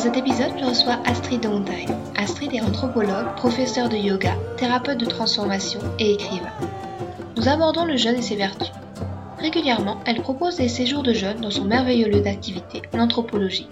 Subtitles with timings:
[0.00, 1.94] Cet épisode, je reçois Astrid de.
[2.16, 6.48] Astrid est anthropologue, professeure de yoga, thérapeute de transformation et écrivain.
[7.36, 8.72] Nous abordons le jeûne et ses vertus.
[9.38, 13.68] Régulièrement, elle propose des séjours de jeûne dans son merveilleux lieu d'activité, l'anthropologie.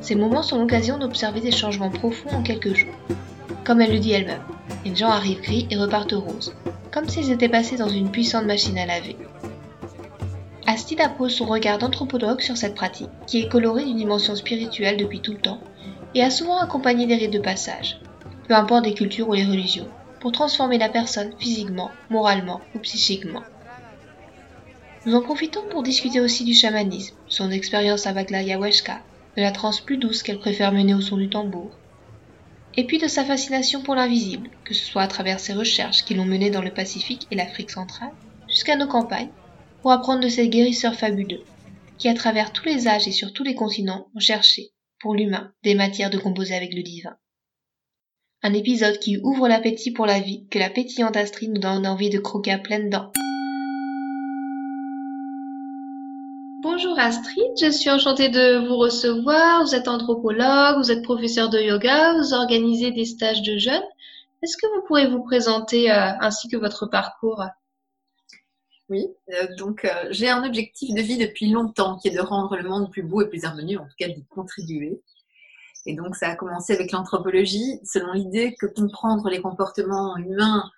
[0.00, 2.94] Ces moments sont l'occasion d'observer des changements profonds en quelques jours.
[3.64, 4.44] Comme elle le dit elle-même,
[4.84, 6.54] les gens arrivent gris et repartent roses,
[6.92, 9.16] comme s'ils étaient passés dans une puissante machine à laver.
[10.66, 15.20] Astrid appose son regard d'anthropologue sur cette pratique, qui est colorée d'une dimension spirituelle depuis
[15.20, 15.60] tout le temps,
[16.14, 18.00] et a souvent accompagné des rites de passage,
[18.46, 19.88] peu importe les cultures ou les religions,
[20.20, 23.42] pour transformer la personne physiquement, moralement ou psychiquement.
[25.04, 29.00] Nous en profitons pour discuter aussi du chamanisme, son expérience avec l'ayahuasca,
[29.36, 31.72] de la transe plus douce qu'elle préfère mener au son du tambour,
[32.76, 36.14] et puis de sa fascination pour l'invisible, que ce soit à travers ses recherches qui
[36.14, 38.12] l'ont menée dans le Pacifique et l'Afrique centrale,
[38.48, 39.28] jusqu'à nos campagnes,
[39.82, 41.42] pour apprendre de ces guérisseurs fabuleux,
[41.98, 45.52] qui à travers tous les âges et sur tous les continents ont cherché, pour l'humain,
[45.64, 47.16] des matières de composer avec le divin.
[48.44, 52.10] Un épisode qui ouvre l'appétit pour la vie, que la pétillante Astrid nous donne envie
[52.10, 53.10] de croquer à pleines dents.
[56.62, 59.64] Bonjour Astrid, je suis enchantée de vous recevoir.
[59.64, 63.82] Vous êtes anthropologue, vous êtes professeur de yoga, vous organisez des stages de jeunes.
[64.42, 67.42] Est-ce que vous pourrez vous présenter euh, ainsi que votre parcours?
[68.88, 72.56] Oui, euh, donc euh, j'ai un objectif de vie depuis longtemps qui est de rendre
[72.56, 75.00] le monde plus beau et plus harmonieux, en tout cas d'y contribuer.
[75.86, 80.70] Et donc ça a commencé avec l'anthropologie, selon l'idée que comprendre les comportements humains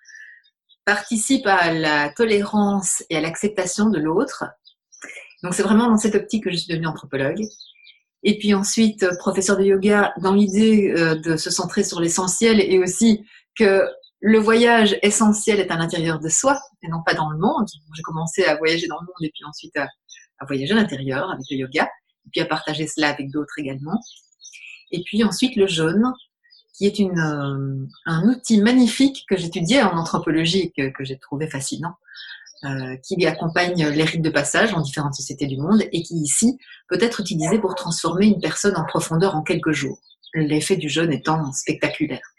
[0.85, 4.45] participe à la tolérance et à l'acceptation de l'autre.
[5.43, 7.43] Donc c'est vraiment dans cette optique que je suis devenue anthropologue.
[8.23, 12.79] Et puis ensuite, euh, professeur de yoga, dans l'idée de se centrer sur l'essentiel et
[12.79, 13.25] aussi
[13.57, 13.87] que
[14.27, 17.67] le voyage essentiel est à l'intérieur de soi et non pas dans le monde.
[17.95, 19.87] J'ai commencé à voyager dans le monde et puis ensuite à,
[20.47, 24.01] voyager à l'intérieur avec le yoga et puis à partager cela avec d'autres également.
[24.91, 26.11] Et puis ensuite le jaune,
[26.73, 31.93] qui est euh, un outil magnifique que j'étudiais en anthropologie et que, j'ai trouvé fascinant,
[32.63, 36.57] euh, qui accompagne les rites de passage dans différentes sociétés du monde et qui ici
[36.89, 39.99] peut être utilisé pour transformer une personne en profondeur en quelques jours.
[40.33, 42.34] L'effet du jaune étant spectaculaire.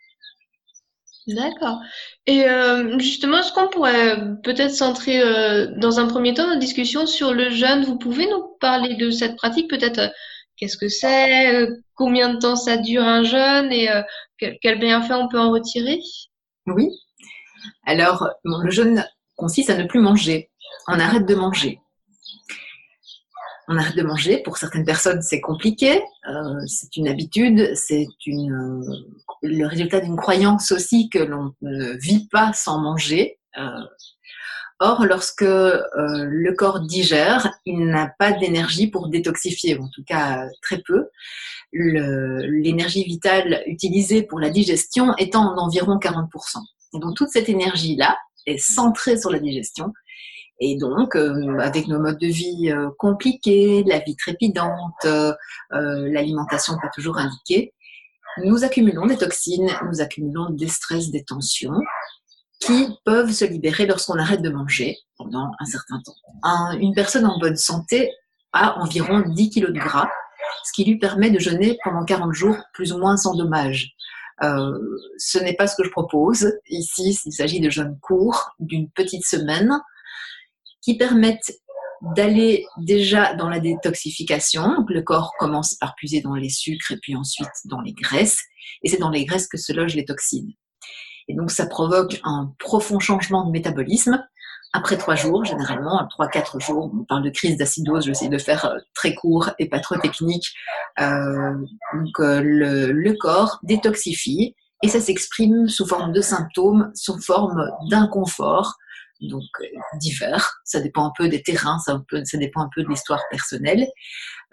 [1.26, 1.80] D'accord.
[2.26, 7.06] Et euh, justement, est-ce qu'on pourrait peut-être centrer euh, dans un premier temps notre discussion
[7.06, 7.84] sur le jeûne?
[7.84, 10.08] Vous pouvez nous parler de cette pratique Peut-être euh,
[10.56, 13.88] qu'est-ce que c'est Combien de temps ça dure un jeûne Et
[14.38, 15.98] quel, quel bienfait on peut en retirer?
[16.66, 16.90] Oui.
[17.84, 19.04] Alors, le jeûne
[19.34, 20.50] consiste à ne plus manger.
[20.86, 21.80] On arrête de manger
[23.68, 24.38] on arrête de manger.
[24.38, 26.02] Pour certaines personnes, c'est compliqué.
[26.28, 28.80] Euh, c'est une habitude, c'est euh,
[29.42, 33.38] le résultat d'une croyance aussi que l'on ne vit pas sans manger.
[33.58, 33.80] Euh,
[34.78, 40.82] or, lorsque le corps digère, il n'a pas d'énergie pour détoxifier, en tout cas très
[40.86, 41.08] peu.
[41.72, 46.58] L'énergie vitale utilisée pour la digestion étant d'environ 40%.
[46.94, 48.16] Et donc toute cette énergie-là
[48.46, 49.92] est centrée sur la digestion
[50.58, 55.34] et donc, euh, avec nos modes de vie euh, compliqués, la vie trépidante, euh,
[55.70, 57.74] l'alimentation pas toujours indiquée,
[58.42, 61.78] nous accumulons des toxines, nous accumulons des stress, des tensions
[62.60, 66.72] qui peuvent se libérer lorsqu'on arrête de manger pendant un certain temps.
[66.78, 68.10] une personne en bonne santé
[68.52, 70.08] a environ 10 kg de gras,
[70.64, 73.94] ce qui lui permet de jeûner pendant 40 jours plus ou moins sans dommage.
[74.42, 74.78] Euh,
[75.18, 76.52] ce n'est pas ce que je propose.
[76.68, 79.80] Ici, il s'agit de jeûnes courts d'une petite semaine
[80.86, 81.52] qui permettent
[82.14, 84.84] d'aller déjà dans la détoxification.
[84.88, 88.38] le corps commence par puiser dans les sucres et puis ensuite dans les graisses.
[88.84, 90.52] Et c'est dans les graisses que se logent les toxines.
[91.26, 94.24] Et donc ça provoque un profond changement de métabolisme.
[94.72, 98.66] Après trois jours, généralement, trois, quatre jours, on parle de crise d'acidose, j'essaie de faire
[98.66, 100.52] euh, très court et pas trop technique.
[101.00, 101.54] Euh,
[101.94, 104.54] donc euh, le corps détoxifie
[104.84, 108.76] et ça s'exprime sous forme de symptômes, sous forme d'inconfort,
[109.20, 109.66] donc euh,
[109.98, 110.60] divers.
[110.64, 112.02] Ça dépend un peu des terrains, ça,
[112.34, 113.86] dépend un peu de l'histoire personnelle.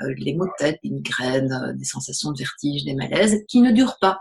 [0.01, 3.61] Euh, les maux de tête, les migraines, euh, des sensations de vertige, des malaises, qui
[3.61, 4.19] ne durent pas.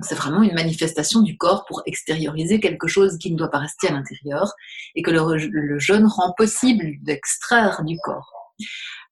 [0.00, 3.88] C'est vraiment une manifestation du corps pour extérioriser quelque chose qui ne doit pas rester
[3.88, 4.52] à l'intérieur
[4.94, 8.54] et que le, jeûne rend possible d'extraire du corps.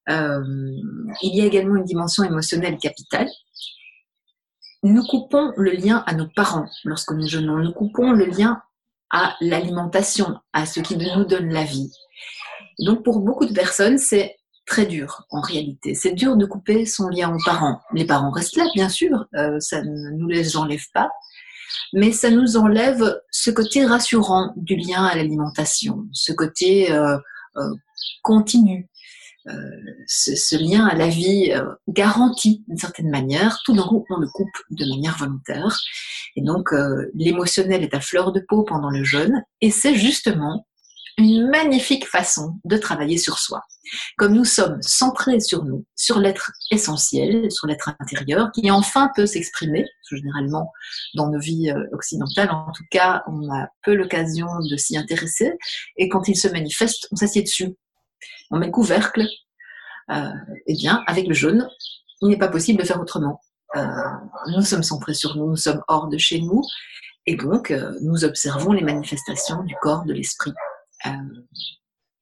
[0.07, 3.29] il y a également une dimension émotionnelle capitale
[4.83, 8.63] nous coupons le lien à nos parents lorsque nous jeûnons, nous coupons le lien
[9.11, 11.91] à l'alimentation, à ce qui nous donne la vie.
[12.79, 15.95] Donc pour beaucoup de personnes, c'est très dur en réalité.
[15.95, 17.81] C'est dur de couper son lien aux parents.
[17.93, 21.09] Les parents restent là, bien sûr, euh, ça ne nous les enlève pas,
[21.93, 27.17] mais ça nous enlève ce côté rassurant du lien à l'alimentation, ce côté euh,
[27.57, 27.73] euh,
[28.23, 28.89] continu,
[29.47, 29.53] euh,
[30.05, 34.27] ce, lien à la vie euh, garanti d'une certaine manière, tout d'un coup on le
[34.27, 35.79] coupe de manière volontaire.
[36.35, 40.67] Et donc euh, l'émotionnel est à fleur de peau pendant le jeûne, et c'est justement
[41.17, 43.63] une magnifique façon de travailler sur soi.
[44.17, 49.25] Comme nous sommes centrés sur nous, sur l'être essentiel, sur l'être intérieur, qui enfin peut
[49.25, 50.71] s'exprimer, généralement
[51.15, 55.51] dans nos vies occidentales, en tout cas, on a peu l'occasion de s'y intéresser,
[55.97, 57.75] et quand il se manifeste, on s'assied dessus
[58.49, 59.25] on met le couvercle,
[60.11, 60.31] euh,
[60.67, 61.69] eh bien, avec le jaune,
[62.21, 63.41] il n'est pas possible de faire autrement.
[63.75, 63.85] Euh,
[64.47, 66.61] nous sommes centrés sur nous, nous sommes hors de chez nous,
[67.25, 70.53] et donc euh, nous observons les manifestations du corps, de l'esprit.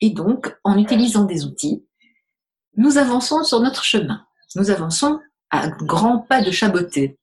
[0.01, 1.85] et donc, en utilisant des outils,
[2.77, 4.25] nous avançons sur notre chemin.
[4.55, 5.19] Nous avançons
[5.49, 7.17] à grands pas de chaboté.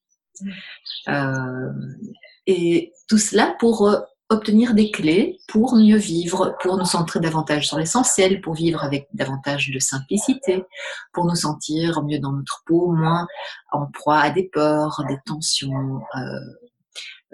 [2.47, 3.89] et tout cela pour
[4.29, 9.09] obtenir des clés pour mieux vivre, pour nous centrer davantage sur l'essentiel, pour vivre avec
[9.13, 10.65] davantage de simplicité,
[11.13, 13.27] pour nous sentir mieux dans notre peau, moins
[13.71, 16.41] en proie à des peurs, des tensions, euh,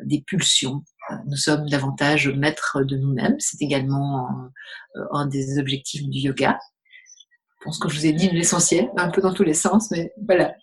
[0.05, 0.83] des pulsions.
[1.27, 3.37] Nous sommes davantage maîtres de nous-mêmes.
[3.39, 4.29] C'est également
[5.13, 6.59] un, des objectifs du yoga.
[7.61, 10.13] Je pense que je vous ai dit l'essentiel, un peu dans tous les sens, mais
[10.27, 10.55] voilà,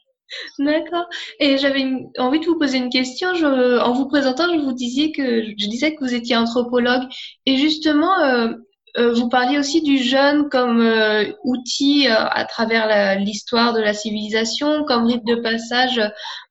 [0.60, 1.06] D'accord.
[1.40, 1.86] Et j'avais
[2.18, 3.30] envie de vous poser une question.
[3.30, 7.04] en vous présentant, je vous disais que je disais que vous étiez anthropologue
[7.46, 8.50] et justement, euh,
[8.98, 14.84] euh, vous parliez aussi du jeûne comme euh, outil à travers l'histoire de la civilisation,
[14.84, 16.02] comme rite de passage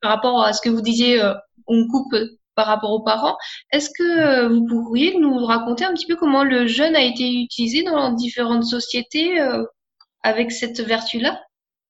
[0.00, 1.20] par rapport à ce que vous disiez,
[1.66, 2.14] on coupe
[2.54, 3.36] par rapport aux parents.
[3.72, 7.84] Est-ce que vous pourriez nous raconter un petit peu comment le jeûne a été utilisé
[7.84, 9.38] dans différentes sociétés
[10.22, 11.40] avec cette vertu-là?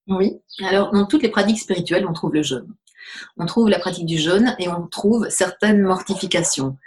[0.09, 2.73] Oui, alors dans toutes les pratiques spirituelles, on trouve le jeûne.
[3.37, 6.77] On trouve la pratique du jeûne et on trouve certaines mortifications.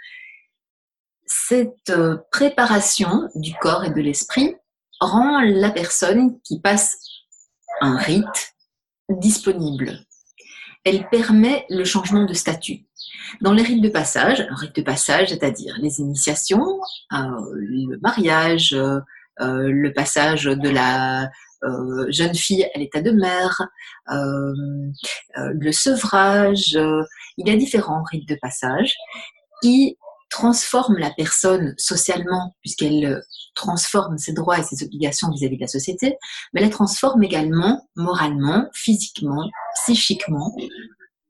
[1.25, 4.55] Cette euh, préparation du corps et de l'esprit
[4.99, 6.97] rend la personne qui passe
[7.81, 8.55] un rite
[9.09, 9.99] disponible.
[10.83, 12.85] Elle permet le changement de statut.
[13.41, 16.79] Dans les rites de passage, rite de passage, c'est-à-dire les initiations,
[17.13, 17.17] euh,
[17.53, 18.99] le mariage, euh,
[19.39, 21.29] le passage de la
[21.63, 23.61] euh, jeune fille à l'état de mère,
[24.11, 24.53] euh,
[25.37, 26.77] euh, le sevrage.
[27.37, 28.95] il y a différents rites de passage
[29.61, 29.97] qui
[30.29, 33.23] transforment la personne socialement, puisqu'elle
[33.55, 36.17] transforme ses droits et ses obligations vis-à-vis de la société,
[36.53, 40.55] mais la transforme également moralement, physiquement, psychiquement,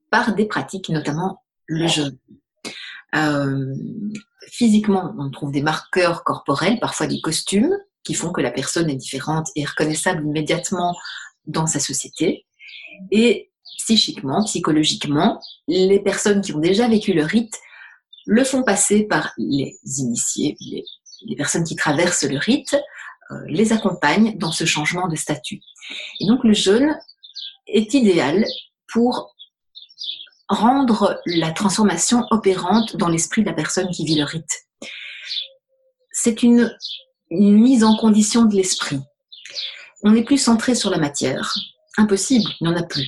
[0.09, 2.17] par des pratiques, notamment le jeûne.
[4.47, 8.95] physiquement, on trouve des marqueurs corporels, parfois des costumes, qui font que la personne est
[8.95, 10.95] différente et reconnaissable immédiatement
[11.45, 12.45] dans sa société.
[13.11, 17.59] Et psychiquement, psychologiquement, les personnes qui ont déjà vécu le rite
[18.25, 22.75] le font passer par les initiés, les, personnes qui traversent le rite,
[23.31, 25.61] euh, les accompagnent dans ce changement de statut.
[26.19, 26.97] Et donc le jeûne
[27.67, 28.45] est idéal
[28.91, 29.33] pour
[30.47, 34.67] rendre la transformation opérante dans l'esprit de la personne qui vit le rite.
[36.11, 36.73] C'est une
[37.29, 38.99] une mise en condition de l'esprit.
[40.03, 41.53] On n'est plus centré sur la matière.
[41.97, 43.07] Impossible, il n'y en a plus.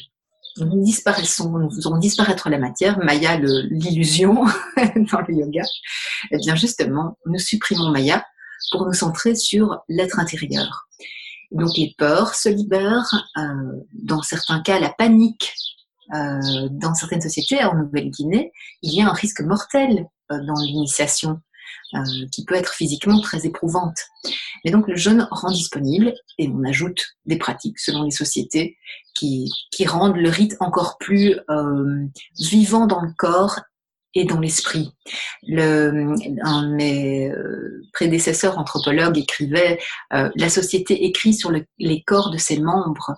[0.58, 4.36] Nous disparaissons, nous faisons disparaître la matière, Maya l'illusion
[4.78, 5.64] dans le yoga.
[6.32, 8.26] Eh bien justement, nous supprimons Maya
[8.72, 10.88] pour nous centrer sur l'être intérieur.
[11.52, 15.54] Donc les peurs se libèrent, euh, dans certains cas la panique.
[16.14, 18.52] Euh, dans certaines sociétés, en Nouvelle-Guinée,
[18.84, 21.42] il y a un risque mortel euh, dans l'initiation
[21.94, 22.00] euh,
[22.32, 23.98] qui peut être physiquement très éprouvante.
[24.64, 28.78] Mais donc le jeûne rend disponible et on ajoute des pratiques selon les sociétés
[29.16, 32.06] qui, qui rendent le rite encore plus euh,
[32.40, 33.60] vivant dans le corps
[34.16, 34.94] et dans l'esprit.
[35.44, 39.78] Le, un de mes euh, prédécesseurs anthropologues écrivait
[40.14, 43.14] euh, La société écrit sur le, les corps de ses membres.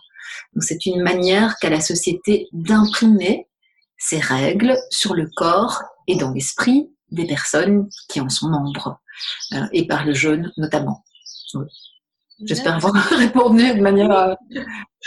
[0.54, 3.48] Donc c'est une manière qu'a la société d'imprimer
[3.98, 9.00] ses règles sur le corps et dans l'esprit des personnes qui en sont membres,
[9.54, 11.04] euh, et par le jeûne notamment.
[12.44, 14.36] J'espère avoir répondu de manière euh,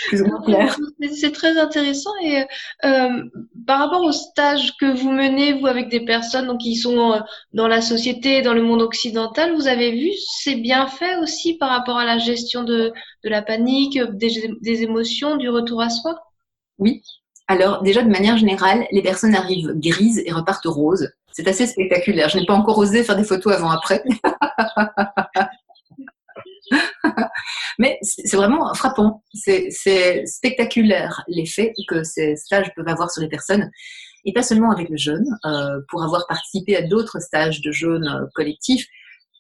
[0.09, 0.77] plus ou moins claire.
[1.15, 2.45] C'est très intéressant et
[2.85, 3.23] euh,
[3.67, 7.21] par rapport au stage que vous menez vous avec des personnes donc qui sont
[7.53, 11.99] dans la société, dans le monde occidental, vous avez vu ces bienfaits aussi par rapport
[11.99, 12.93] à la gestion de,
[13.23, 16.19] de la panique, des, des émotions, du retour à soi?
[16.81, 17.03] Oui,
[17.47, 21.11] Alors, déjà, de manière générale, les personnes arrivent grises et repartent roses.
[21.33, 22.29] C'est assez spectaculaire.
[22.29, 24.03] Je n'ai pas encore osé faire des photos avant-après.
[27.79, 29.23] Mais c'est vraiment frappant.
[29.33, 29.71] C'est
[30.27, 33.71] spectaculaire l'effet que ces stages peuvent avoir sur les personnes.
[34.25, 35.27] Et pas seulement avec le jeûne.
[35.47, 38.87] Euh, pour avoir participé à d'autres stages de jeûne euh, collectif,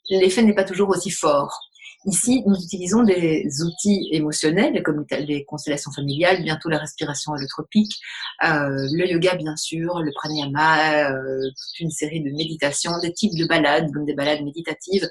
[0.09, 1.70] l'effet n'est pas toujours aussi fort.
[2.07, 8.00] Ici, nous utilisons des outils émotionnels comme les constellations familiales, bientôt la respiration allotropique,
[8.42, 13.37] euh, le yoga bien sûr, le pranayama, euh, toute une série de méditations, des types
[13.37, 15.07] de balades comme des balades méditatives.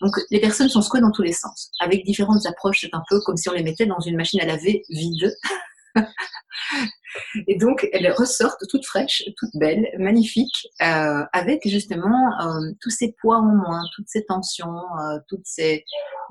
[0.00, 1.70] Donc les personnes sont secouées dans tous les sens.
[1.78, 4.46] Avec différentes approches, c'est un peu comme si on les mettait dans une machine à
[4.46, 5.32] laver vide.
[7.46, 13.12] Et donc, elles ressortent toutes fraîches, toutes belles, magnifiques, euh, avec justement euh, tous ces
[13.20, 15.84] poids en moins, toutes ces tensions, euh, toutes ces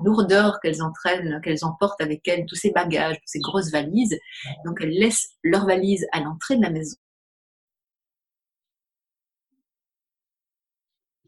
[0.04, 4.18] lourdeurs qu'elles entraînent, qu'elles emportent avec elles, tous ces bagages, ces grosses valises.
[4.64, 6.96] Donc, elles laissent leurs valises à l'entrée de la maison.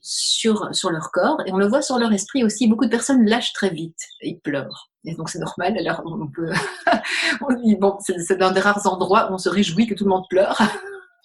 [0.07, 2.69] Sur, sur leur corps et on le voit sur leur esprit aussi.
[2.69, 4.91] Beaucoup de personnes lâchent très vite, ils pleurent.
[5.05, 5.77] Et donc c'est normal.
[5.79, 6.51] Alors on peut,
[7.43, 10.25] on bon, c'est dans des rares endroits où on se réjouit que tout le monde
[10.29, 10.59] pleure.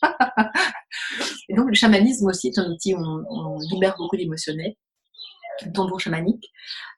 [1.49, 4.75] et donc le chamanisme aussi est un outil où on, libère beaucoup d'émotionnels,
[5.73, 6.45] tambour chamanique,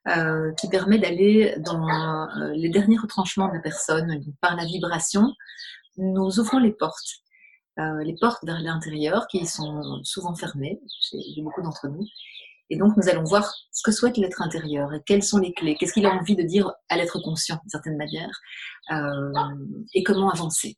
[0.07, 4.23] euh, qui permet d'aller dans euh, les derniers retranchements de la personne.
[4.41, 5.33] par la vibration,
[5.97, 7.21] nous ouvrons les portes.
[7.79, 12.05] Euh, les portes vers l'intérieur qui sont souvent fermées chez beaucoup d'entre nous
[12.71, 15.75] et donc, nous allons voir ce que souhaite l'être intérieur et quelles sont les clés,
[15.75, 18.39] qu'est-ce qu'il a envie de dire à l'être conscient, d'une certaine manière,
[18.91, 19.33] euh,
[19.93, 20.77] et comment avancer.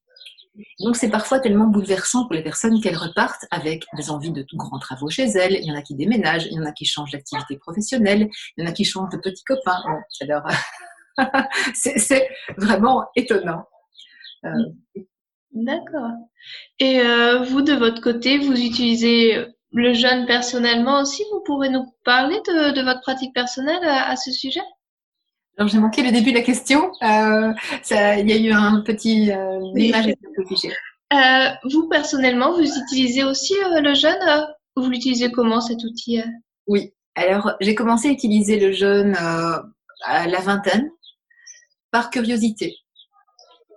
[0.79, 4.79] Donc, c'est parfois tellement bouleversant pour les personnes qu'elles repartent avec des envies de grands
[4.79, 5.53] travaux chez elles.
[5.53, 8.63] Il y en a qui déménagent, il y en a qui changent d'activité professionnelle, il
[8.63, 9.83] y en a qui changent de petits copains.
[10.21, 10.47] alors,
[11.75, 13.67] c'est vraiment étonnant.
[14.45, 14.49] Euh,
[15.51, 16.09] D'accord.
[16.79, 21.93] Et euh, vous, de votre côté, vous utilisez le jeûne personnellement aussi, vous pourrez nous
[22.05, 24.61] parler de, votre pratique personnelle à, ce sujet?
[25.57, 26.91] Alors j'ai manqué le début de la question.
[27.01, 27.53] Euh,
[27.91, 30.13] il y a eu un petit euh, image
[31.13, 36.21] euh, vous personnellement, vous utilisez aussi euh, le jeûne Vous l'utilisez comment cet outil
[36.65, 36.93] Oui.
[37.15, 40.89] Alors j'ai commencé à utiliser le jeûne à la vingtaine
[41.91, 42.75] par curiosité.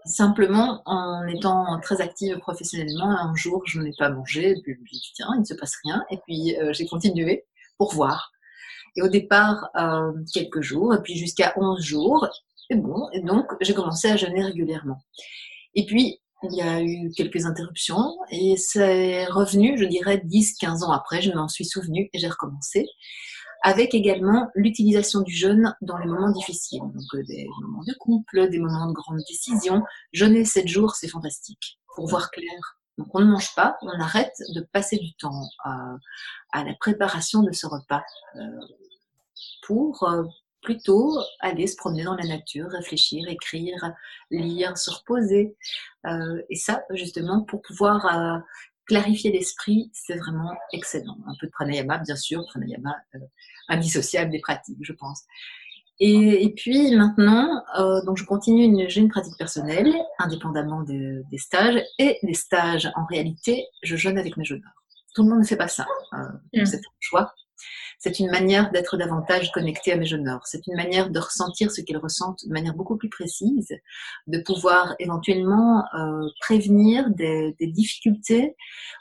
[0.07, 4.81] Simplement, en étant très active professionnellement, un jour, je n'ai pas mangé, et puis je
[4.81, 7.45] me suis dit, tiens, il ne se passe rien, et puis euh, j'ai continué
[7.77, 8.31] pour voir.
[8.97, 12.29] Et au départ, euh, quelques jours, et puis jusqu'à 11 jours,
[12.71, 15.03] et bon, et donc j'ai commencé à jeûner régulièrement.
[15.75, 20.93] Et puis, il y a eu quelques interruptions, et c'est revenu, je dirais, 10-15 ans
[20.93, 22.87] après, je m'en suis souvenu, et j'ai recommencé
[23.63, 28.49] avec également l'utilisation du jeûne dans les moments difficiles, donc euh, des moments de couple,
[28.49, 29.83] des moments de grandes décisions.
[30.13, 32.79] Jeûner 7 jours, c'est fantastique pour voir clair.
[32.99, 37.53] Donc on ne mange pas, on arrête de passer du temps à, la préparation de
[37.53, 38.03] ce repas
[38.37, 38.41] euh,
[39.63, 40.25] pour euh,
[40.63, 43.93] plutôt aller se promener dans la nature, réfléchir, écrire,
[44.31, 45.57] lire, se reposer.
[46.49, 48.43] et ça, justement, pour pouvoir
[48.87, 51.19] clarifier l'esprit, c'est vraiment excellent.
[51.27, 53.19] Un peu de pranayama, bien sûr, pranayama euh,
[53.69, 55.23] indissociable des pratiques, je pense.
[55.99, 61.83] Et, puis maintenant, euh, donc je continue une, jeune pratique personnelle, indépendamment des stages.
[61.99, 64.75] Et les stages, en réalité, je jeûne avec mes jeûneurs.
[65.15, 65.87] Tout le monde ne fait pas ça.
[66.13, 66.19] Euh,
[66.53, 66.67] mm.
[66.67, 67.35] C'est un choix.
[67.99, 71.81] C'est une manière d'être davantage connecté à mes jeunes C'est une manière de ressentir ce
[71.81, 73.69] qu'ils ressentent de manière beaucoup plus précise,
[74.27, 78.55] de pouvoir éventuellement euh, prévenir des, difficultés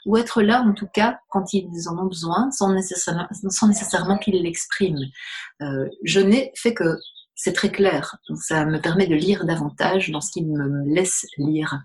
[0.06, 4.18] ou être là en tout cas quand ils en ont besoin sans nécessairement, sans nécessairement
[4.18, 5.04] qu'ils l'expriment.
[5.62, 6.96] Euh, jeûner fait que
[7.34, 8.16] c'est très clair.
[8.36, 11.78] ça me permet de lire davantage dans ce qu'ils me laissent lire.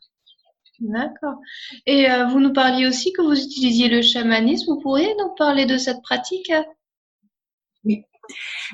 [0.79, 1.35] D'accord.
[1.85, 4.71] Et euh, vous nous parliez aussi que vous utilisiez le chamanisme.
[4.71, 6.51] Vous pourriez nous parler de cette pratique?
[7.83, 8.05] Oui.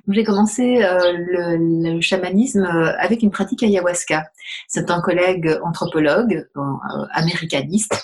[0.09, 4.29] J'ai commencé euh, le, chamanisme euh, avec une pratique ayahuasca.
[4.67, 6.61] C'est un collègue anthropologue, euh,
[7.11, 8.03] américaniste,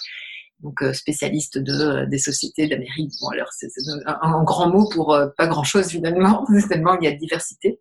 [0.62, 3.12] donc spécialiste de, des sociétés d'Amérique.
[3.22, 3.70] Bon, alors c'est
[4.06, 7.80] un, grand mot pour pas grand-chose finalement, tellement il y a de diversité.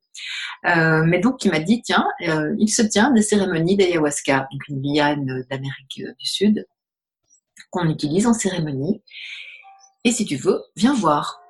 [0.65, 5.45] mais donc il m'a dit, tiens, il se tient des cérémonies d'ayahuasca, donc une liane
[5.49, 6.67] d'Amérique du Sud,
[7.71, 9.01] qu'on utilise en cérémonie.
[10.03, 11.42] Et si tu veux, viens voir.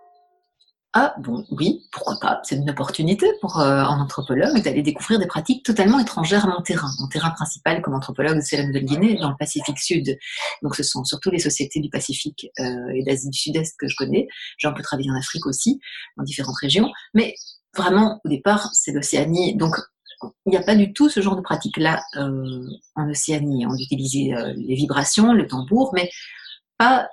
[0.95, 2.41] Ah bon, oui, pourquoi pas.
[2.45, 6.61] C'est une opportunité pour euh, un anthropologue d'aller découvrir des pratiques totalement étrangères à mon
[6.61, 6.91] terrain.
[7.01, 10.19] Mon terrain principal comme anthropologue, c'est la Nouvelle-Guinée, dans le Pacifique Sud.
[10.61, 13.97] Donc ce sont surtout les sociétés du Pacifique euh, et d'Asie du Sud-Est que je
[13.97, 14.29] connais.
[14.59, 15.81] J'ai un peu travaillé en Afrique aussi,
[16.19, 16.91] dans différentes régions.
[17.15, 17.37] Mais
[17.75, 19.57] vraiment, au départ, c'est l'Océanie.
[19.57, 19.77] Donc
[20.47, 23.67] il n'y a pas du tout ce genre de pratique-là euh, en Océanie.
[23.67, 26.11] On utilisait euh, les vibrations, le tambour, mais
[26.77, 27.09] pas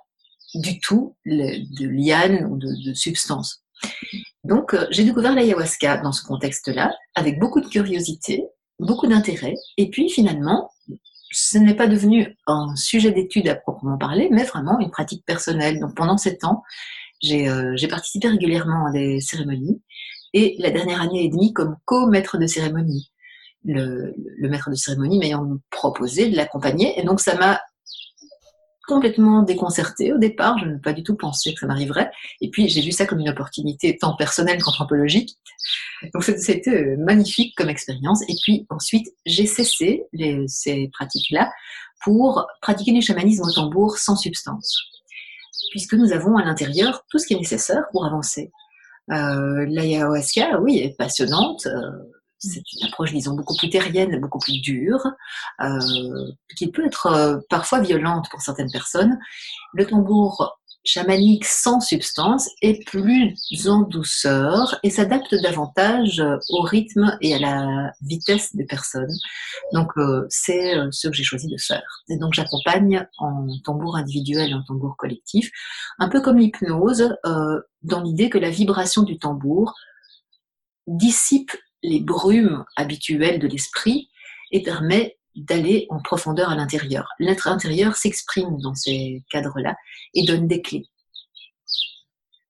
[0.54, 3.64] du tout de liane ou de, de substance.
[4.44, 8.44] Donc, euh, j'ai découvert l'ayahuasca dans ce contexte-là, avec beaucoup de curiosité,
[8.80, 10.72] beaucoup d'intérêt, et puis finalement,
[11.32, 15.80] ce n'est pas devenu un sujet d'étude à proprement parler, mais vraiment une pratique personnelle.
[15.80, 16.64] Donc, pendant sept ans,
[17.22, 19.82] j'ai participé régulièrement à des cérémonies,
[20.34, 23.12] et la dernière année et demie comme co-maître de cérémonie.
[23.66, 26.98] Le, maître de cérémonie m'ayant proposé de l'accompagner.
[27.00, 27.60] Et donc, ça m'a
[28.90, 30.58] complètement déconcertée au départ.
[30.58, 32.12] Je n'ai pas du tout pensé que ça m'arriverait.
[32.42, 35.38] Et puis, j'ai vu ça comme une opportunité tant personnelle qu'anthropologique.
[36.14, 38.24] Donc, c'était euh, magnifique comme expérience.
[38.28, 40.04] Et puis, ensuite, j'ai cessé
[40.48, 41.52] ces pratiques-là
[42.04, 44.76] pour pratiquer du chamanisme au tambour sans substance.
[45.72, 48.52] Puisque nous avons à l'intérieur tout ce qui est nécessaire pour avancer.
[49.12, 51.68] Euh, L'ayahuasca, oui, est passionnante.
[51.68, 51.92] Euh,
[52.40, 55.06] c'est une approche, disons, beaucoup plus terrienne, beaucoup plus dure,
[55.62, 59.20] euh, qui peut être euh, parfois violente pour certaines personnes.
[59.74, 63.36] Le tambour chamanique sans substance est plus
[63.68, 69.14] en douceur et s'adapte davantage au rythme et à la vitesse des personnes.
[69.74, 72.04] Donc euh, c'est euh, ce que j'ai choisi de faire.
[72.10, 75.52] Et donc j'accompagne en tambour individuel et en tambour collectif,
[76.00, 79.74] un peu comme l'hypnose, euh, dans l'idée que la vibration du tambour
[80.88, 81.52] dissipe
[81.84, 84.10] les brumes habituelles de l'esprit
[84.52, 87.10] et permet d'aller en profondeur à l'intérieur.
[87.20, 89.76] L'être intérieur s'exprime dans ces cadres-là
[90.14, 90.86] et donne des clés.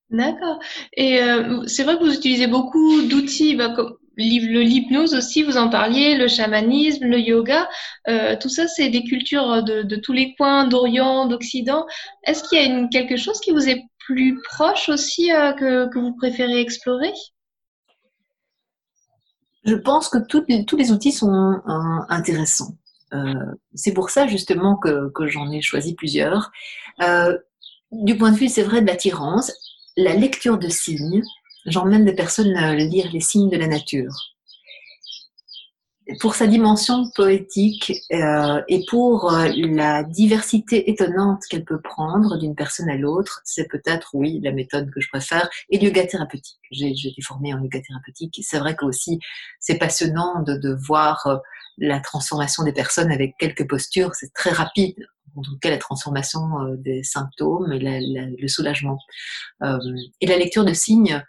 [0.09, 0.59] D'accord.
[0.98, 5.69] Et euh, c'est vrai que vous utilisez beaucoup d'outils, bah, comme l'hypnose aussi, vous en
[5.69, 7.69] parliez, le chamanisme, le yoga.
[8.07, 11.86] Euh, tout ça, c'est des cultures de, tous les coins d'Orient, d'Occident.
[12.25, 16.15] Est-ce qu'il y a quelque chose qui vous est plus proche aussi euh, que vous
[16.15, 17.13] préférez explorer?
[19.70, 22.76] Je pense que tous les outils sont euh, intéressants.
[23.14, 23.34] Euh,
[23.74, 26.52] c'est pour ça justement que, j'en ai choisi plusieurs.
[27.02, 27.38] Euh,
[27.92, 29.51] du point de vue, c'est vrai, de l'attirance,
[29.96, 31.24] la lecture de signes,
[31.66, 34.14] j'emmène des personnes lire les signes de la nature
[36.19, 42.55] pour sa dimension poétique euh, et pour euh, la diversité étonnante qu'elle peut prendre d'une
[42.55, 45.50] personne à l'autre, c'est peut-être, oui, la méthode que je préfère.
[45.69, 46.59] Et yoga thérapeutique.
[46.72, 48.39] J'ai été formée en yoga thérapeutique.
[48.43, 49.19] C'est vrai que aussi,
[49.59, 51.37] c'est passionnant de, de voir euh,
[51.77, 54.15] la transformation des personnes avec quelques postures.
[54.15, 54.95] C'est très rapide.
[55.35, 58.98] En tout cas, la transformation des symptômes et le soulagement.
[59.61, 61.24] et la lecture de signes,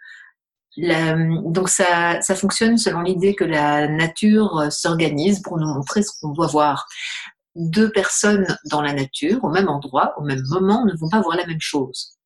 [0.77, 6.11] donc ça, ça fonctionne selon l'idée que la nature euh, s'organise pour nous montrer ce
[6.19, 6.87] qu'on doit voir.
[7.55, 11.35] Deux personnes dans la nature, au même endroit, au même moment, ne vont pas voir
[11.35, 12.17] la même chose.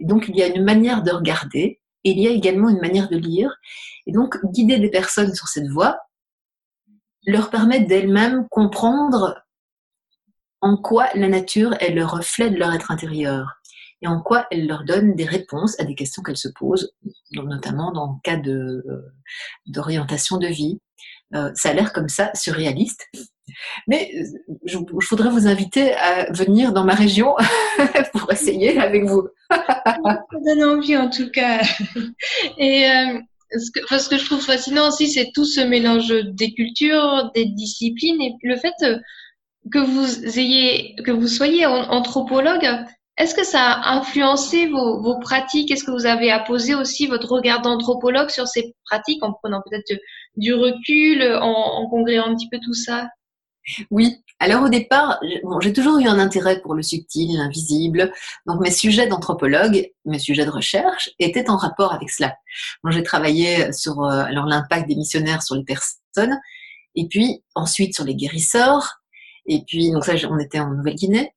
[0.00, 3.10] Donc il y a une manière de regarder, et il y a également une manière
[3.10, 3.54] de lire.
[4.06, 5.98] Et donc guider des personnes sur cette voie
[7.26, 9.42] leur permet d'elles-mêmes comprendre
[10.60, 13.57] en quoi la nature est le reflet de leur être intérieur
[14.02, 16.92] et en quoi elle leur donne des réponses à des questions qu'elles se posent,
[17.32, 19.12] notamment dans le cas de, euh,
[19.66, 20.80] d'orientation de vie.
[21.34, 23.06] Euh, ça a l'air comme ça surréaliste.
[23.86, 24.78] Mais euh, je,
[25.10, 27.34] voudrais vous inviter à venir dans ma région
[28.12, 29.28] pour essayer avec vous.
[29.50, 31.60] ça donne envie en tout cas.
[32.58, 32.86] Et
[33.50, 38.20] ce, que, que je trouve fascinant aussi, c'est tout ce mélange des cultures, des disciplines
[38.20, 38.74] et le fait
[39.72, 42.68] que vous ayez, que vous soyez anthropologue,
[43.18, 45.70] est-ce que ça a influencé vos, pratiques?
[45.70, 50.00] Est-ce que vous avez apposé aussi votre regard d'anthropologue sur ces pratiques en prenant peut-être
[50.36, 53.08] du recul, en, en congréant un petit peu tout ça?
[53.90, 55.20] Oui, alors au départ,
[55.60, 58.12] j'ai toujours eu un intérêt pour le subtil, l'invisible.
[58.46, 62.36] Donc mes sujets d'anthropologue, mes sujets de recherche étaient en rapport avec cela.
[62.88, 66.38] j'ai travaillé sur euh, alors l'impact des missionnaires sur les personnes,
[66.94, 69.00] et puis ensuite sur les guérisseurs.
[69.46, 71.32] Et puis donc ça, on était en Nouvelle-Guinée,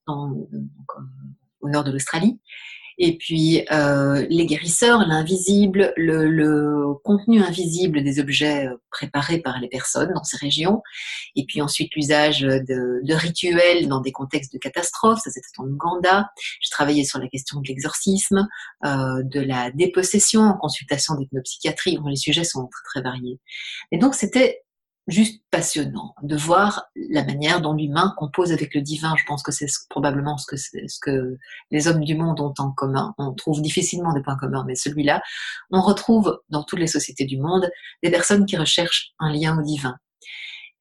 [1.61, 2.39] au nord de l'Australie.
[3.03, 9.69] Et puis euh, les guérisseurs, l'invisible, le, contenu invisible des objets euh, préparés par les
[9.69, 10.83] personnes dans ces régions.
[11.35, 15.19] Et puis ensuite l'usage de, rituels dans des contextes de catastrophe.
[15.23, 16.29] Ça c'était en Ouganda.
[16.61, 18.47] Je travaillais sur la question de l'exorcisme,
[18.85, 21.97] euh, de la dépossession en consultation d'ethnopsychiatrie.
[22.05, 23.39] les sujets sont très très variés.
[23.91, 24.60] Et donc c'était
[25.07, 29.15] juste passionnant de voir la manière dont l'humain compose avec le divin.
[29.17, 30.45] Je pense que c'est probablement ce
[31.01, 31.37] que,
[31.71, 33.13] les hommes du monde ont en commun.
[33.17, 35.21] On trouve difficilement des points communs, mais celui-là,
[35.71, 37.69] on retrouve dans toutes les sociétés du monde
[38.03, 39.97] des personnes qui recherchent un lien au divin.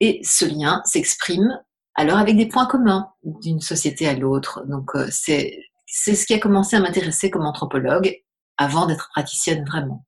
[0.00, 1.58] Et ce lien s'exprime
[1.94, 4.64] alors avec des points communs d'une société à l'autre.
[4.66, 8.16] Donc euh, c'est c'est ce qui a commencé à m'intéresser comme anthropologue
[8.56, 10.06] avant d'être praticienne vraiment.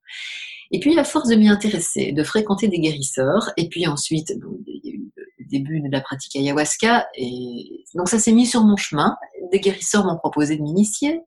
[0.73, 4.33] Et puis, à force de m'y intéresser, de fréquenter des guérisseurs, et puis ensuite,
[4.67, 8.47] il y a eu le début de la pratique ayahuasca, et donc ça s'est mis
[8.47, 9.17] sur mon chemin.
[9.53, 11.21] Des guérisseurs m'ont proposé de m'initier.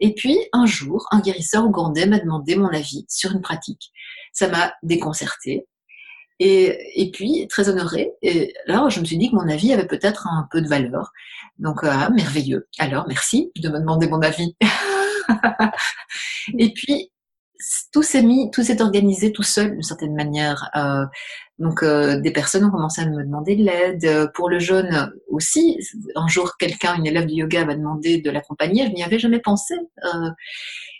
[0.00, 3.90] Et puis, un jour, un guérisseur ougandais m'a demandé mon avis sur une pratique.
[4.32, 5.66] Ça m'a déconcerté.
[6.40, 8.12] Et, puis, très honorée.
[8.22, 11.10] Et là, je me suis dit que mon avis avait peut-être un peu de valeur.
[11.58, 12.68] Donc, ah, merveilleux.
[12.78, 14.54] Alors, merci de me demander mon avis.
[16.58, 17.10] et puis,
[17.92, 20.70] tout s'est mis, tout s'est organisé tout seul d'une certaine manière.
[20.76, 21.04] Euh,
[21.58, 24.30] donc euh, des personnes ont commencé à me demander de l'aide.
[24.34, 25.78] Pour le jeune aussi,
[26.14, 29.40] un jour quelqu'un, une élève de yoga m'a demandé de l'accompagner, je n'y avais jamais
[29.40, 29.74] pensé.
[30.04, 30.30] Euh,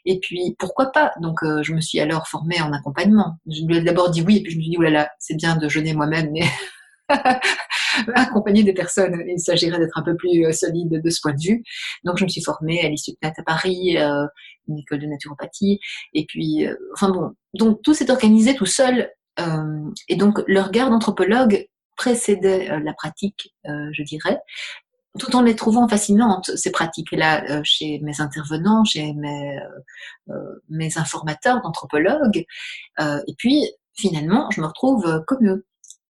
[0.05, 1.13] et puis pourquoi pas?
[1.21, 3.39] Donc je me suis alors formée en accompagnement.
[3.47, 5.57] Je lui ai d'abord dit oui, et puis je me suis dit là, c'est bien
[5.57, 6.45] de jeûner moi-même, mais
[8.15, 9.23] accompagner des personnes.
[9.27, 11.63] Il s'agirait d'être un peu plus euh, solide de ce point de vue.
[12.05, 14.27] Donc, je me suis formée à l'Institut de à Paris, euh,
[14.69, 15.81] une école de naturopathie.
[16.13, 19.11] Et puis, euh, enfin bon, donc tout s'est organisé tout seul.
[20.09, 24.41] et donc, le regard d'anthropologue précédait la pratique, je dirais,
[25.19, 29.61] tout en les trouvant fascinantes, ces pratiques-là, chez mes intervenants, chez mes,
[30.69, 32.45] mes informateurs d'anthropologues.
[32.99, 35.68] et puis, finalement, je me retrouve comme eux.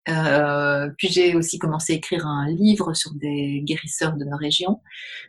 [0.09, 4.81] Euh, puis j'ai aussi commencé à écrire un livre sur des guérisseurs de nos régions,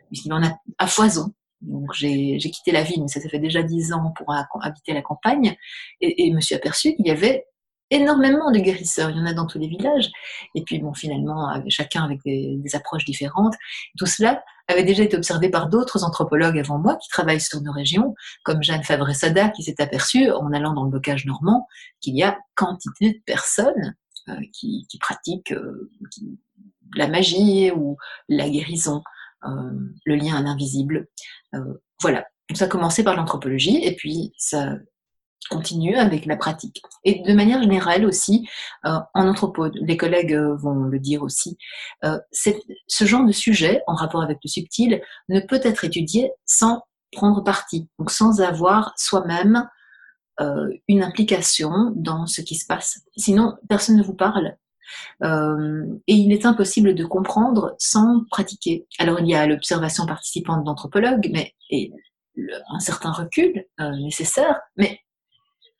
[0.08, 1.32] puisqu'il en a à foison.
[1.60, 5.56] Donc j'ai quitté la ville, mais ça, fait déjà dix ans pour habiter la campagne,
[6.00, 7.44] et, et me suis aperçue qu'il y avait
[7.90, 9.10] énormément de guérisseurs.
[9.10, 10.10] Il y en a dans tous les villages.
[10.54, 13.54] Et puis bon, finalement, chacun avec des, des approches différentes.
[13.98, 17.72] Tout cela avait déjà été observé par d'autres anthropologues avant moi qui travaillent sur nos
[17.72, 18.14] régions,
[18.44, 21.66] comme Jeanne Favre-Sada, qui s'est aperçue en allant dans le bocage normand
[22.00, 23.96] qu'il y a quantité de personnes
[24.28, 25.90] euh, qui, pratiquent euh,
[26.94, 27.96] la magie ou
[28.28, 29.02] la guérison,
[29.44, 29.70] euh,
[30.04, 31.08] le lien à l'invisible.
[32.00, 32.26] voilà.
[32.54, 34.74] Ça a commencé par l'anthropologie et puis ça
[35.48, 36.82] continue avec la pratique.
[37.04, 38.48] Et de manière générale aussi,
[38.82, 41.56] en anthropologie, les collègues vont le dire aussi,
[42.02, 47.42] ce genre de sujet en rapport avec le subtil ne peut être étudié sans prendre
[47.44, 49.68] parti, donc sans avoir soi-même
[50.40, 53.00] euh, une implication dans ce qui se passe.
[53.16, 54.56] Sinon, personne ne vous parle.
[55.22, 58.86] Euh, et il est impossible de comprendre sans pratiquer.
[58.98, 61.92] Alors il y a l'observation participante d'anthropologue, mais et
[62.70, 65.00] un certain recul euh, nécessaire, mais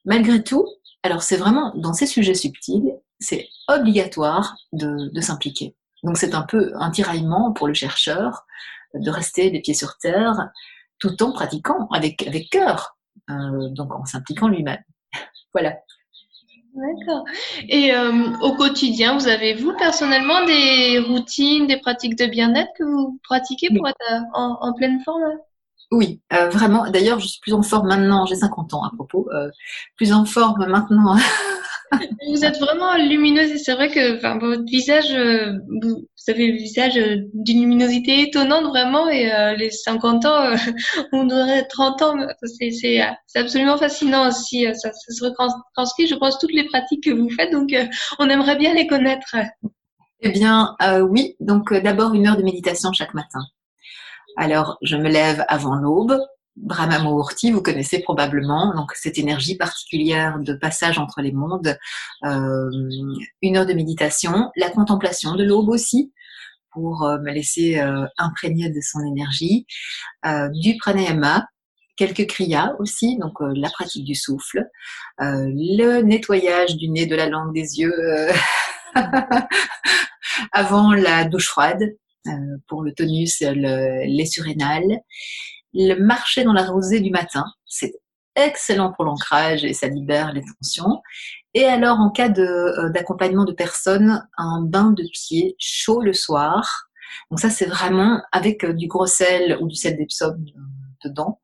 [0.05, 0.67] malgré tout,
[1.03, 5.75] alors c'est vraiment dans ces sujets subtils, c'est obligatoire de, de s'impliquer.
[6.03, 8.47] Donc c'est un peu un tiraillement pour le chercheur
[8.95, 10.51] de rester les pieds sur terre
[10.99, 12.97] tout en pratiquant avec, avec cœur.
[13.31, 14.83] Euh, donc en s'impliquant lui-même.
[15.53, 15.77] voilà.
[16.75, 17.25] D'accord.
[17.69, 22.85] Et euh, au quotidien, vous avez, vous, personnellement, des routines, des pratiques de bien-être que
[22.85, 25.25] vous pratiquez pour être euh, en, pleine forme
[25.91, 26.89] Oui, vraiment.
[26.89, 29.29] D'ailleurs, je suis plus en forme maintenant, j'ai 50 ans à propos,
[29.97, 31.17] plus en forme maintenant
[32.29, 36.59] vous êtes vraiment lumineuse et c'est vrai que enfin, votre visage, euh, vous, avez le
[36.59, 40.55] visage euh, d'une luminosité étonnante vraiment et euh, les 50 ans,
[41.13, 42.15] on aurait 30 ans.
[42.43, 43.01] C'est
[43.35, 44.65] absolument fascinant aussi.
[44.75, 47.51] Ça, ça se retranscrit, je pense, toutes les pratiques que vous faites.
[47.51, 47.75] Donc,
[48.19, 49.37] on aimerait bien les connaître.
[50.21, 50.77] Eh bien,
[51.09, 51.35] oui.
[51.41, 53.41] Donc, d'abord, une heure de méditation chaque matin.
[54.37, 56.19] Alors, je me lève avant l'aube,
[56.57, 61.79] Brahma Muhurti, vous connaissez probablement, donc cette énergie particulière de passage entre les mondes,
[62.25, 62.71] euh,
[63.41, 66.13] une heure de méditation, la contemplation de l'aube aussi,
[66.73, 69.67] pour euh, me laisser euh, imprégner de son énergie,
[70.53, 71.47] du pranayama,
[71.97, 74.65] quelques kriyas aussi, donc la pratique du souffle,
[75.19, 77.95] le nettoyage du nez, de la langue, des yeux
[80.53, 81.97] avant la douche froide
[82.69, 85.01] pour le tonus, le, les surrénales,
[85.73, 87.95] le marcher dans la rosée du matin, c'est
[88.37, 91.03] excellent pour l'ancrage et ça libère les tensions.
[91.55, 96.89] Et alors, en cas euh, d'accompagnement de, personnes, un bain de pied chaud le soir.
[97.31, 100.61] Donc ça, c'est vraiment avec euh, du gros sel ou du sel d'Epsom euh,
[101.05, 101.41] dedans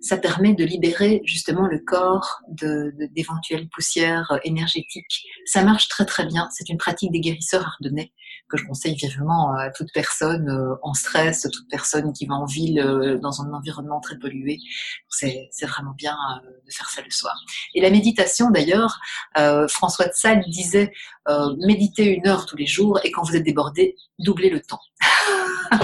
[0.00, 5.24] ça permet de libérer justement le corps d'éventuelles poussières énergétiques.
[5.46, 6.48] Ça marche très très bien.
[6.50, 8.12] C'est une pratique des guérisseurs ardennais
[8.48, 12.46] que je conseille vivement à toute personne euh, en stress, toute personne qui va en
[12.46, 14.58] ville euh, dans un environnement très pollué.
[15.10, 17.34] C'est vraiment bien euh, de faire ça le soir.
[17.74, 19.00] Et la méditation d'ailleurs,
[19.68, 20.92] François de Sales disait
[21.66, 24.80] méditez une heure tous les jours et quand vous êtes débordé, doublez le temps.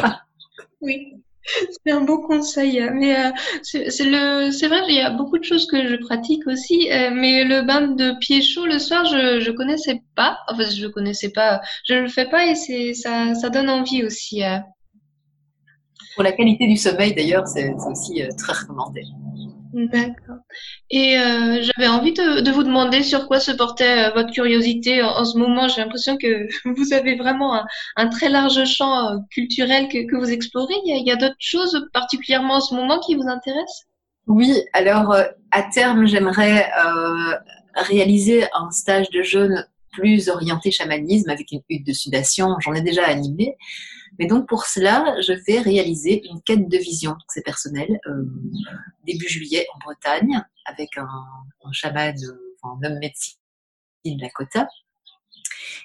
[0.80, 1.23] oui.
[1.84, 3.30] C'est un bon conseil, mais euh,
[3.62, 7.62] c'est vrai, il y a beaucoup de choses que je pratique aussi, euh, mais le
[7.62, 11.94] bain de pied chaud le soir, je je connaissais pas, enfin je connaissais pas, je
[11.94, 12.54] le fais pas et
[12.94, 14.42] ça donne envie aussi.
[14.42, 14.58] Euh.
[16.14, 19.02] Pour la qualité du sommeil d'ailleurs, c'est aussi très recommandé.
[19.74, 20.36] D'accord.
[20.88, 25.24] Et euh, j'avais envie de, vous demander sur quoi se portait euh, votre curiosité en,
[25.24, 25.66] ce moment.
[25.66, 27.60] J'ai l'impression que vous avez vraiment
[27.96, 30.74] un, très large champ euh, culturel que, vous explorez.
[30.84, 33.86] Il y a, d'autres choses particulièrement en ce moment qui vous intéressent?
[34.28, 35.14] Oui, alors
[35.50, 36.70] à terme, j'aimerais
[37.74, 42.56] réaliser un stage de jeunes plus orienté chamanisme avec une hutte de sudation.
[42.60, 43.56] J'en ai déjà animé.
[44.18, 47.16] Mais donc pour cela, je vais réaliser une quête de vision.
[47.28, 48.24] C'est personnel, euh,
[49.06, 51.08] début juillet en Bretagne, avec un,
[51.64, 52.14] un chaman,
[52.62, 53.36] un homme médecine
[54.04, 54.68] Lakota.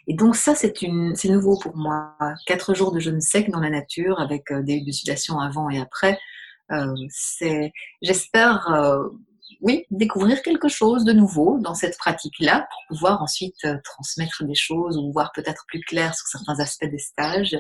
[0.08, 0.74] Et donc ça, c'est
[1.26, 2.16] nouveau pour moi.
[2.46, 6.20] Quatre jours de jeûne sec dans la nature, avec euh, des sudation avant et après.
[6.72, 6.94] Euh,
[8.02, 9.10] j'espère, euh,
[9.62, 14.56] oui, découvrir quelque chose de nouveau dans cette pratique-là pour pouvoir ensuite euh, transmettre des
[14.56, 17.58] choses ou voir peut-être plus clair sur certains aspects des stages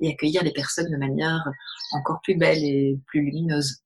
[0.00, 1.44] et accueillir les personnes de manière
[1.92, 3.82] encore plus belle et plus lumineuse.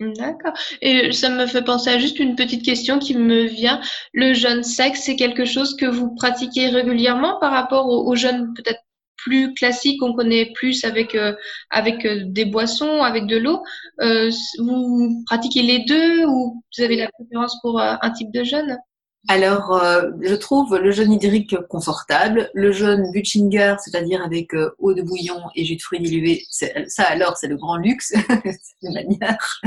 [0.00, 0.54] D'accord.
[0.80, 3.80] Et ça me fait penser à juste une petite question qui me vient.
[4.12, 8.80] Le jeûne sec, c'est quelque chose que vous pratiquez régulièrement par rapport aux, jeûnes peut-être
[9.22, 11.34] plus classique, on connaît plus avec euh,
[11.70, 13.62] avec euh, des boissons, avec de l'eau.
[14.00, 18.78] Euh, vous pratiquez les deux ou vous avez la préférence pour un type de jeûne?
[19.28, 19.80] Alors,
[20.20, 22.50] je trouve le jeûne hydrique confortable.
[22.54, 27.36] Le jeûne Butchinger, c'est-à-dire avec eau de bouillon et jus de fruits dilués, ça alors,
[27.36, 28.12] c'est le grand luxe,
[28.82, 29.60] de manière.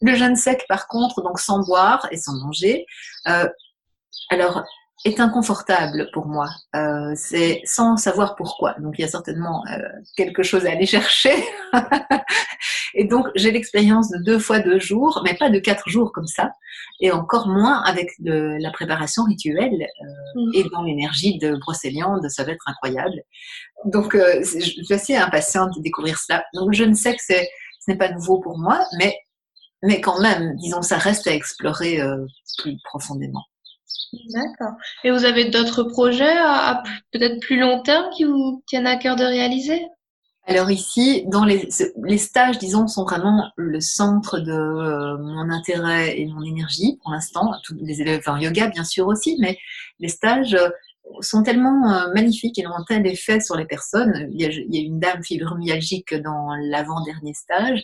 [0.00, 2.86] le jeûne sec, par contre, donc sans boire et sans manger.
[4.30, 4.64] alors,
[5.04, 6.48] est inconfortable pour moi.
[6.74, 8.74] Euh, c'est sans savoir pourquoi.
[8.80, 9.78] Donc il y a certainement euh,
[10.16, 11.34] quelque chose à aller chercher.
[12.94, 16.26] et donc j'ai l'expérience de deux fois deux jours, mais pas de quatre jours comme
[16.26, 16.50] ça,
[17.00, 20.50] et encore moins avec de, la préparation rituelle euh, mm.
[20.54, 23.22] et dans l'énergie de Brocéliande, ça va être incroyable.
[23.84, 26.44] Donc euh, je suis assez impatiente de découvrir cela.
[26.54, 27.48] Donc je ne sais que c'est
[27.80, 29.14] ce n'est pas nouveau pour moi, mais
[29.82, 32.24] mais quand même, disons, ça reste à explorer euh,
[32.58, 33.44] plus profondément.
[34.32, 34.76] D'accord.
[35.04, 39.16] Et vous avez d'autres projets à, peut-être plus long terme qui vous tiennent à cœur
[39.16, 39.80] de réaliser?
[40.48, 41.68] Alors ici, dans les,
[42.18, 47.52] stages, disons, sont vraiment le centre de euh, mon intérêt et mon énergie pour l'instant.
[47.64, 49.58] Tous les élèves en yoga, bien sûr aussi, mais
[49.98, 50.68] les stages euh,
[51.20, 54.28] sont tellement euh, magnifiques et ont un tel effet sur les personnes.
[54.30, 57.82] Il y a, il y a une dame fibromyalgique dans l'avant-dernier stage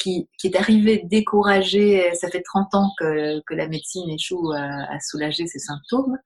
[0.00, 2.10] qui, est arrivée découragée.
[2.14, 6.16] Ça fait 30 ans que, la médecine échoue à, soulager ses symptômes.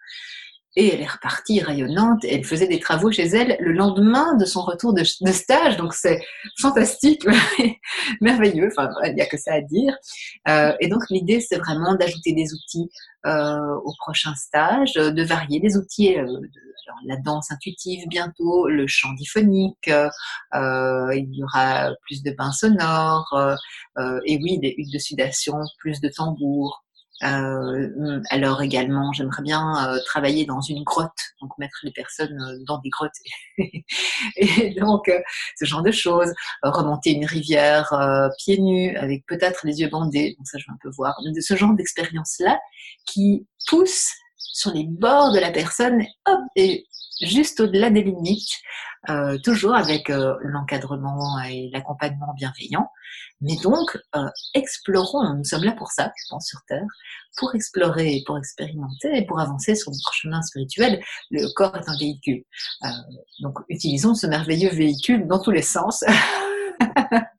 [0.77, 2.25] Et elle est repartie rayonnante.
[2.25, 5.77] elle faisait des travaux chez elle le lendemain de son retour de, stage.
[5.77, 6.21] Donc c'est
[6.61, 7.25] fantastique,
[8.21, 8.71] merveilleux.
[8.77, 9.95] Enfin, il n'y a que ça à dire.
[10.49, 12.91] Euh, et donc l'idée, c'est vraiment d'ajouter des outils
[13.25, 16.27] euh, au prochain stage, de varier les outils, euh,
[17.07, 19.89] la danse intuitive bientôt, le chant diphonique,
[20.55, 23.55] euh, il y aura plus de bains sonores, euh,
[23.99, 26.83] euh, et oui, des huttes de sudation, plus de tambours.
[27.21, 33.13] alors également, j'aimerais bien travailler dans une grotte, donc mettre les personnes dans des grottes,
[34.37, 35.11] et donc
[35.59, 36.33] ce genre de choses.
[36.63, 37.89] remonter une rivière
[38.39, 41.15] pieds nus avec peut-être les yeux bandés, donc ça je vais un peu voir.
[41.41, 42.59] Ce genre d'expérience-là
[43.07, 44.13] qui pousse
[44.53, 46.87] sur les bords de la personne, hop, et
[47.23, 48.61] juste au-delà des limites,
[49.11, 52.89] euh, toujours avec euh, l'encadrement et l'accompagnement bienveillant.
[53.41, 56.87] Mais donc, euh, explorons, nous sommes là pour ça, je pense, sur Terre,
[57.37, 61.03] pour explorer, pour expérimenter et pour avancer sur notre chemin spirituel.
[61.31, 62.45] Le corps est un véhicule.
[63.41, 66.03] donc, utilisons ce merveilleux véhicule dans tous les sens.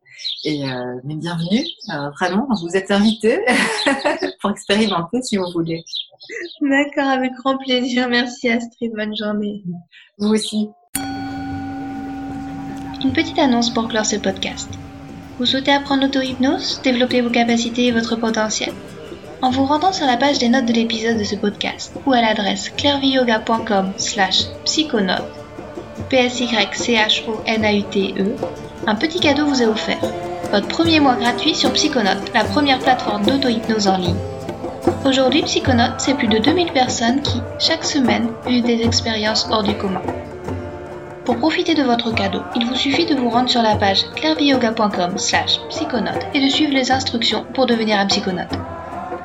[0.44, 3.40] Et euh, mais bienvenue, euh, vraiment, vous êtes invité
[4.40, 5.84] pour expérimenter si vous voulez.
[6.60, 8.08] D'accord, avec grand plaisir.
[8.08, 9.62] Merci Astrid, bonne journée.
[10.18, 10.68] Vous aussi.
[13.04, 14.70] Une petite annonce pour clore ce podcast.
[15.38, 18.72] Vous souhaitez apprendre l'auto-hypnose, développer vos capacités et votre potentiel?
[19.40, 22.20] En vous rendant sur la page des notes de l'épisode de ce podcast ou à
[22.20, 25.24] l'adresse clairviyoga.com slash psychonote,
[26.08, 28.36] p s y c h o n a u t e
[28.86, 30.00] un petit cadeau vous est offert.
[30.50, 34.16] Votre premier mois gratuit sur Psychonote, la première plateforme d'auto-hypnose en ligne.
[35.04, 39.74] Aujourd'hui, Psychonote, c'est plus de 2000 personnes qui, chaque semaine, vivent des expériences hors du
[39.74, 40.02] commun.
[41.24, 45.16] Pour profiter de votre cadeau, il vous suffit de vous rendre sur la page clairviyoga.com
[45.16, 45.60] slash
[46.34, 48.58] et de suivre les instructions pour devenir un psychonote.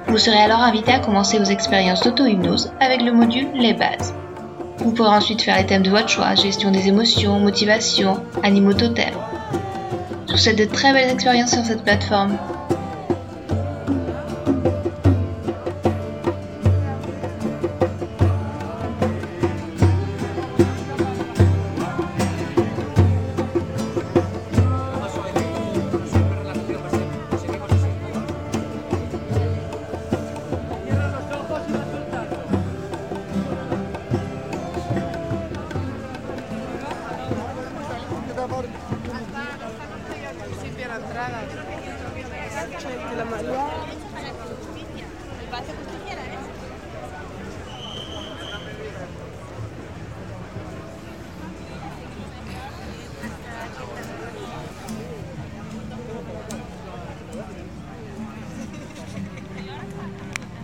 [0.08, 4.14] Vous serez alors invité à commencer vos expériences d'auto-hypnose avec le module Les bases.
[4.78, 9.27] Vous pourrez ensuite faire les thèmes de votre choix, gestion des émotions, motivation, animaux totems.
[10.38, 12.38] Souhaite de très belles expériences sur cette plateforme.